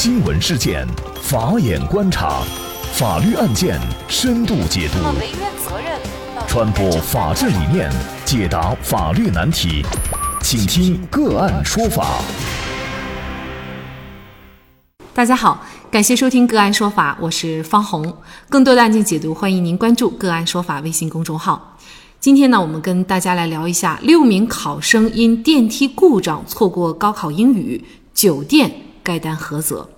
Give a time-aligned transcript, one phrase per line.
[0.00, 0.86] 新闻事件，
[1.20, 2.40] 法眼观察，
[2.92, 4.98] 法律案件深度解读，
[6.46, 7.90] 传播法治理念，
[8.24, 9.84] 解答法律难题，
[10.40, 12.22] 请听个案说法。
[15.12, 18.18] 大家好，感谢收听个案说法，我是方红。
[18.48, 21.76] 更多的案件解读，欢迎您关注个案说法微信公众号。
[22.20, 27.84] 今天呢，我们跟大家来聊一下六名考生因电梯故障错过高考英语，
[28.14, 28.72] 酒店
[29.08, 29.88] 该担何责？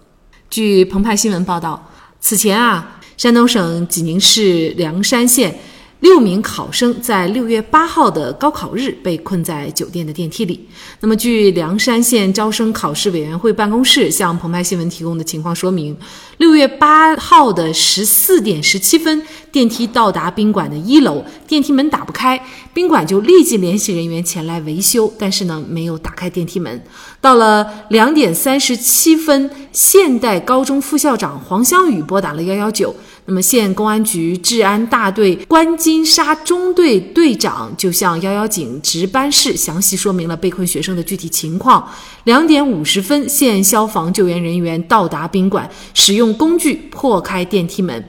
[0.48, 5.58] 据澎湃新闻报道，此前啊，山东省济宁市梁山县。
[6.00, 10.66] 六名考生在六月八号的高考日被困在酒店的电梯里。
[11.00, 15.96] 那么，据凉山县招生考试委员会办公室向澎湃新闻提供的情况说明，
[16.38, 22.42] 六月八号的十四点十七分，电梯到达宾馆的一楼，电梯门打不开，
[22.72, 26.82] 宾馆就立即联系人员前来维修，但是呢，没有打开电梯门。
[27.20, 32.96] 到了两点三十七分，现代高中副校长黄湘雨拨打了幺幺九。
[33.26, 41.88] 那么，县公安局治安大队关金沙中队队长就向幺幺警值班室详细说明了被困学生的具体情况。
[42.24, 48.04] 两点五十分，县消防救援人员到达宾馆，使用工具破开电梯门。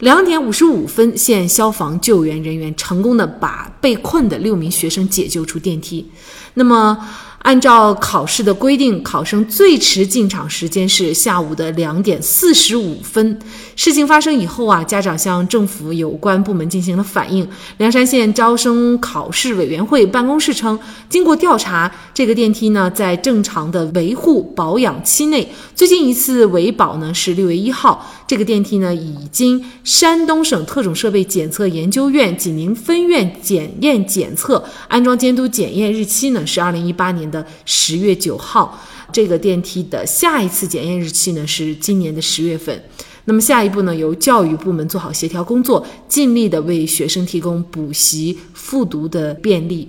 [0.00, 6.10] 两点五十五分，县消防救援人员成功的把被困的六名学生解救出电梯。
[6.54, 6.98] 那么。
[7.46, 13.38] 按照考试的规定，考生最迟进场时间是下午的两点四十五分。
[13.76, 17.48] 事情发生以后啊，家长向政府有关部门进行了反映。
[17.76, 20.76] 凉山县招生考试委员会办公室称，
[21.08, 28.04] 经过调查，这个电梯呢在正常的维护保养期内，最近一次维保呢是六月一号。
[28.26, 37.46] 这个电梯呢已经山东省特种设备检测研究院济宁分院检验检测，安装监督检验日期呢是二零一八年的。
[37.64, 38.82] 十月九号，
[39.12, 42.82] 这个电梯的下一次检验日期呢是今年的十月份。
[43.26, 49.88] 那么下一步呢，由教育部门做好协调工作，尽力的为学生提供补习复读的便利。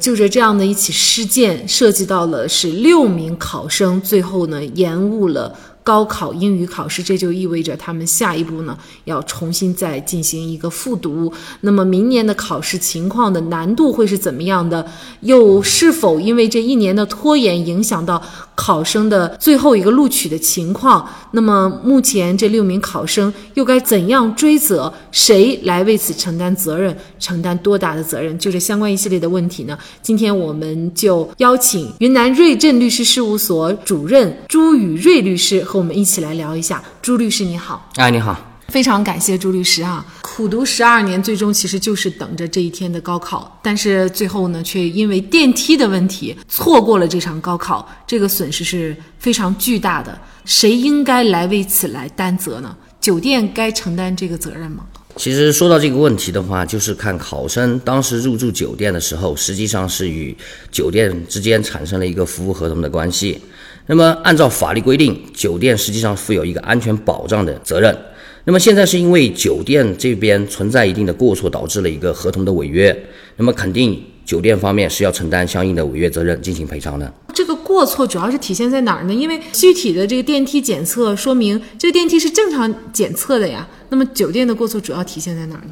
[0.00, 5.56] 就着这样的一起事件，涉及到了是六名考生，最后呢延误了。
[5.86, 11.32] 高考英语考试，这就意味着他们下一步呢要重新再进行一个复读。
[11.60, 14.84] 那么明年的考试情况的难度会是怎么样的？
[15.20, 18.20] 又是否因为这一年的拖延影响到
[18.56, 21.08] 考生的最后一个录取的情况？
[21.30, 24.92] 那么目前这六名考生又该怎样追责？
[25.12, 26.96] 谁来为此承担责任？
[27.20, 28.36] 承担多大的责任？
[28.36, 29.78] 就这相关一系列的问题呢？
[30.02, 35.64] 今天我们就邀请云南瑞正律师事务所主任朱宇瑞律师。
[35.76, 38.34] 我们一起来聊一下，朱律师你好，哎你好，
[38.68, 52.74] 非常感谢朱律师啊，苦读十二年，最终其实就是等着这一天的高考，但是最后呢，却因为电梯的问题错过了这场高考，这个损失是非常巨大的，谁应该来为此来担责呢？
[52.98, 54.82] 酒店该承担这个责任吗？
[55.16, 60.34] 其实说到这个问题的话，就是看考生当时入住酒店的时候，实际上是与
[60.72, 63.40] 酒店之间产生了一个服务合同的关系。
[63.88, 67.96] 那么，按照法律规定，酒店实际上负有一个安全保障的责任。
[68.44, 72.96] 那么现在是因为酒店这边存在一定的过错，导致了一个合同的违约。
[73.36, 77.12] 那么肯定酒店方面是要承担相应的违约责任，进行赔偿的。
[77.32, 79.14] 这个过错主要是体现在哪儿呢？
[79.14, 83.68] 因为具体的这个电梯检测说明这个电梯是正常检测的呀。
[83.90, 85.70] 那么酒店的过错主要体现在哪儿呢？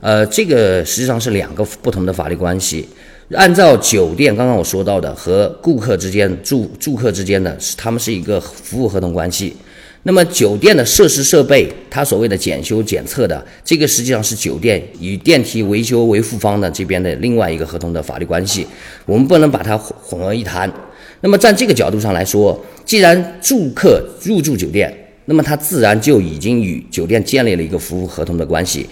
[0.00, 2.88] 呃，这个实际上是两个不同的法律关系。
[3.30, 9.54] 按照酒店刚刚我说到的和顾客之间住住客之间的，是他们是一个服务合同关系。
[10.02, 18.66] 那么酒店的设施设备，它所谓的检修检测的，这个实际上是酒店与电梯维修维护方的这边的另外一个合同的法律关系，
[19.06, 20.70] 我们不能把它混为一谈。
[21.20, 24.92] 那么站这个角度上来说，既然住客入住酒店，
[25.26, 28.84] 那么他自然就已经与酒店建立了一个服务合同的关系。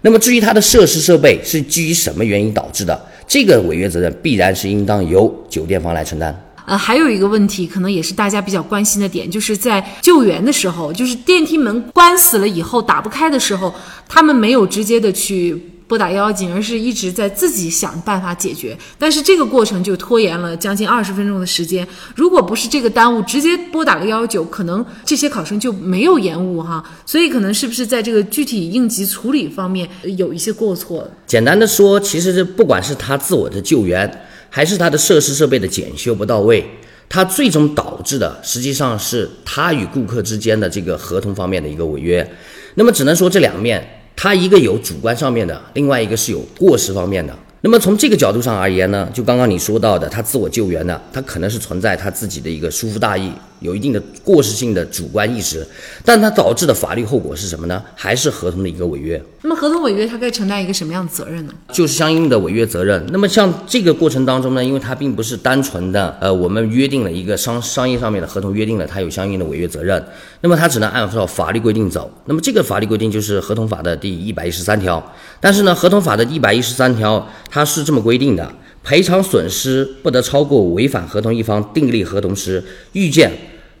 [0.00, 3.06] 那么至于它的设施设备是基于什么原因导致的？
[3.26, 6.34] 这个违约责任必然是应当由酒店方来承担。
[6.66, 13.74] 呃，还有一个问题，可能也是大家比较关心的点，就是在救援的时候，就是电梯门关死了以后打不开的时候，
[14.08, 15.60] 他们没有直接的去。
[15.88, 21.86] 拨打幺幺警，而是一直在自己想办法解决，但是这个过程就拖延了将近二十分钟的时间。
[22.14, 26.84] 如果不是这个耽误，直接拨打个幺幺九，可能这些考生就没有延误哈。
[27.06, 31.10] 所以可能是不是在这个具体应急处理方面有一些过错？
[31.26, 36.64] 简单的说，其实不管是他自我的救援，还是他的设施设备的检修不到位，
[37.08, 42.30] 他最终导致的实际上是他与顾客之间的这个合同方面的一个违约。
[42.74, 43.94] 那么只能说这两面。
[44.20, 47.32] 他一个有主观上面的，另外一个是有过失方面的。
[47.60, 55.66] 那么从这个角度上而言呢，就刚刚你说到的，他自我救援呢，他可能是存在他自己的一个疏忽大意，有一定的过失性的主观意识，
[56.04, 57.82] 但他导致的法律后果是什么呢？
[57.96, 59.20] 还是合同的一个违约。
[59.42, 61.52] 那么合同违约，他该承担一个什么样的责任呢？
[61.72, 63.04] 就是相应的违约责任。
[63.10, 70.00] 那么像这个过程当中呢，因为它并不是单纯的，呃，我们约定了一个商商业上面的合同约定了，它有相应的违约责任，
[70.42, 72.08] 那么它只能按照法律规定走。
[72.26, 75.02] 那么这个法律规定就是合同法的第一百一十三条。
[75.40, 78.52] 但是呢，合同法的一百一十三条它是这么规定的：
[78.82, 82.62] 赔偿损失不得超过违反合同一方订立合同时
[82.92, 83.30] 预见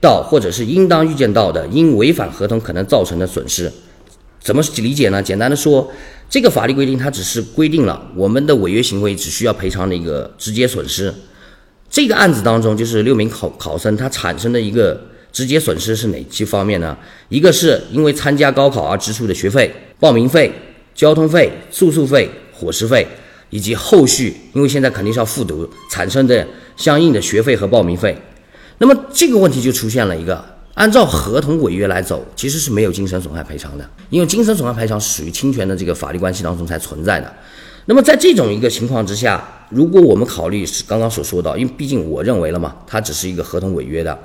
[0.00, 3.70] 到或者是应当预见到的因违反合同可能造成的损失。
[4.40, 5.22] 怎么理解呢？
[5.22, 5.90] 简单的说，
[6.30, 11.12] 这个法律规定它只是规定了我们的违约行为只需要赔偿的一个直接损失。
[11.90, 15.00] 这个案子当中，就是六名考考生他产生的一个
[15.32, 16.96] 直接损失是哪几方面呢？
[17.28, 20.52] 一个是因为参加高考而支出的学费、报名费。
[20.94, 23.06] 交通费、住宿费、伙食费，
[23.50, 26.46] 以及后续，因为现在肯定是要复读产生的
[26.76, 28.16] 相应的学费和报名费，
[28.78, 37.32] 那么这个问题就出现了一个，按照合同违约来走，其实是没有精神损害赔偿的，因为精神损害赔偿属于侵权的这个法律关系当中才存在的。
[37.86, 44.18] 那么在这种一个情况之下，如果我们考虑是刚刚所说到，因为毕竟我认为了嘛，它只是一个合同违约的，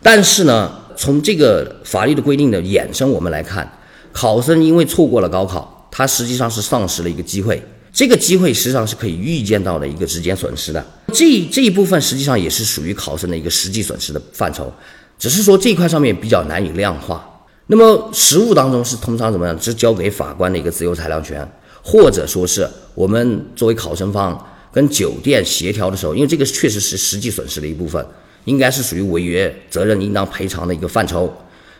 [0.00, 3.68] 但是呢，从这个法律的规定的衍生我们来看，
[4.12, 5.74] 考生因为错过了高考。
[5.90, 7.60] 他实际上是丧失了一个机会，
[7.92, 10.84] 这个机会实际上是可以预见到的一个直接损失的。
[11.12, 14.72] 这这一部分实际上也是属于考生的一个实际损失的范畴，
[15.18, 17.24] 只是说这块上面比较难以量化。
[17.66, 19.60] 那么实务当中是通常怎么样？
[19.60, 21.46] 是交给法官的一个自由裁量权，
[21.82, 28.04] 或者说是我们作为考生方跟酒店协调的时候，因为这个确实是实际损失的一部分，
[28.44, 31.30] 应该是属于违约责任应当赔偿的一个范畴。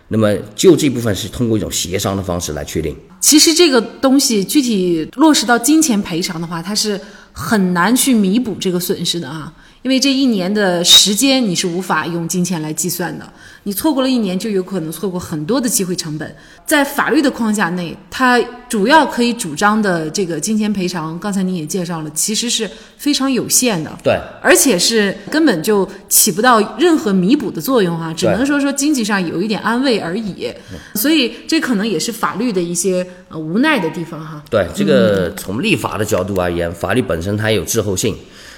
[0.08, 2.96] 那么就这部分是通过一种协商的方式来确定。
[3.20, 6.98] 其实这个东西具体落实到金钱赔偿的话，它是
[7.32, 9.52] 很难去弥补这个损失的啊。
[9.82, 13.32] 因为这一年的时间你是无法用金钱来计算的，
[13.64, 16.34] 你错过了一年就有可能错过很多的机会成本。
[16.64, 30.52] 在法律的框架内，它主要可以主张的这个金钱赔偿，刚才你也介绍了，其实是非常有限的，对，而且是根本就起不到任何弥补的作用啊，只能说说经济上有一点安慰而已。
[30.94, 34.42] 所以这可能也是法律的一些呃无奈的地方哈。
[34.50, 38.14] 对，这个从立法的角度而言，法律本身它有滞后性。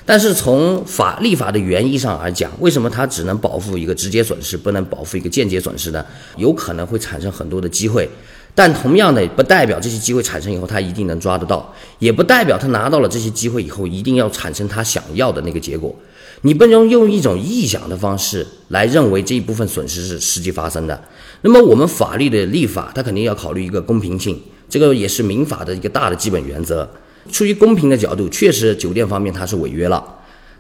[0.07, 6.05] 但是从法立法的原意上而讲，为什么它只能保护一个直接损失，不能保护一个间接损失呢？
[6.37, 8.09] 有可能会产生很多的机会，
[8.55, 15.95] 但同样的不代表这些机会产生以后他一定能抓得到，也不代表他拿到了这些机会以后一定要产生他想要的那个结果。
[16.43, 20.99] 你不能用一种臆想的方式来认为这一部分损失是实际发生的。
[21.43, 26.89] 那么我们法律的立法，它肯定要考虑一个公平性，这个也是民法的一个大的基本原则。
[27.31, 30.03] 出于公平的角度，确实酒店方面他是违约了，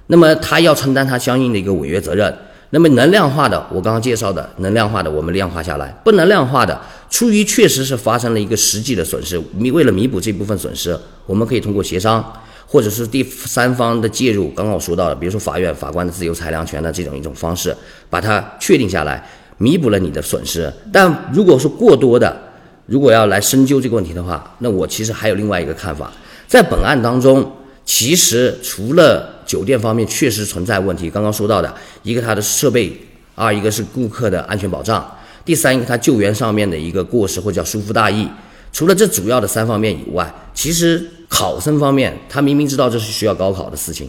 [0.09, 2.37] 那么他要承担他相应的一个违约责任。
[2.73, 6.81] 那么能量化的，我刚刚介绍的能量化的，我们量化下来；不能量化的，
[7.11, 10.97] 出于确实是发生了一个实际的损失，弥为了弥补这部分损失，
[11.27, 12.25] 我们可以通过协商，
[12.67, 14.49] 或者是第三方的介入。
[14.51, 17.77] 刚刚我说到了，比如说法院法官的自由裁量权的这种一种方式，
[18.09, 19.29] 把它确定下来，
[19.59, 20.73] 弥补了你的损失。
[20.93, 22.37] 但如果说过多的，
[22.87, 26.13] 如果要来深究这个问题的话，那我其实还有另外一个看法。
[26.47, 27.51] 在本案当中，
[27.85, 31.75] 其实除了酒店方面确实存在问题，刚刚说到的
[32.05, 32.97] 一个它的设备，
[33.35, 35.05] 二一个是顾客的安全保障，
[35.45, 38.29] 第三一个它救援上面的一个过失或者叫疏忽大意。
[38.71, 44.09] 除了这主要的三方面以外，其实考生方面他明明知道这是需要高考的事情，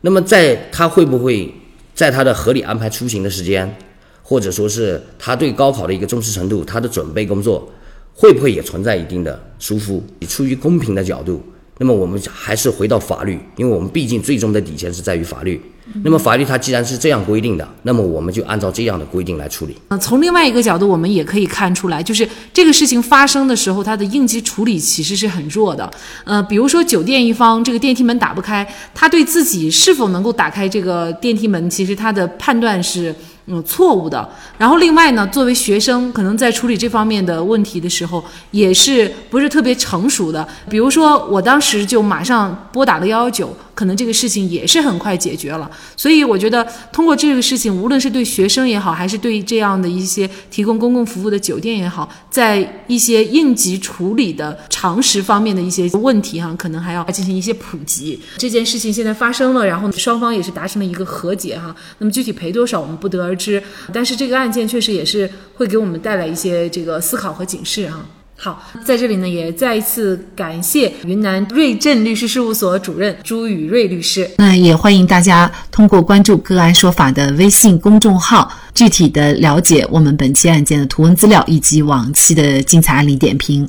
[0.00, 1.52] 那么在他会不会
[1.94, 3.76] 在他的合理安排出行的时间，
[4.22, 7.70] 或者说是他对高考的一个重视程度，他的准备工作
[8.14, 10.02] 会不会也存在一定的疏忽？
[10.26, 11.44] 出于公平的角度。
[11.80, 15.58] 那么我们还是回到法律，因为我们毕竟最终的底线是在于法律。
[16.02, 19.76] 那么法律它既然是这样规定的，那么我们就按照这样的规定来处理。
[19.88, 25.90] 呃，从另外一个角度，我们也可以看出来，就是这个事情发生的时候，它的应急处理其实是很弱的。
[26.24, 33.14] 呃，比如说酒店一方这个电梯门打不开，他对自己是否能够打开这个电梯门，其实他的判断是。
[33.52, 34.28] 嗯，错误的。
[34.58, 40.46] 然后另外呢，作为学生，可能在处理这方面的问题的时候，也是不是特别成熟的。
[40.68, 43.56] 比如说，我当时就马上拨打了幺幺九。
[43.74, 58.20] 可能这个事情也是很快解决了，所以我觉得通过这个事情，无论是对学生也好，还是对这样的一些提供公共服务的酒店也好，在一些应急处理的常识方面的一些问题哈，可能还要进行一些普及。
[58.38, 61.74] 这件事情现在发生了，然后双方也是达成了一个和解哈。
[61.98, 68.04] 那么具体赔多少我们不得而知，但是这个案件确实也是会给我们带来一些这个思考和警示哈。
[68.42, 74.30] 好，在这里呢，也再一次感谢云南瑞正律师事务所主任朱宇瑞律师。
[74.38, 83.68] 那也欢迎大家通过关注“个案说法”的微信公众号，具体的了解我们本期案件的图文资料以及往期的精彩案例点评。